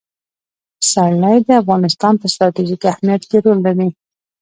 پسرلی 0.79 1.37
د 1.47 1.49
افغانستان 1.61 2.13
په 2.21 2.25
ستراتیژیک 2.33 2.81
اهمیت 2.91 3.21
کې 3.29 3.37
رول 3.45 3.59
لري. 3.65 3.89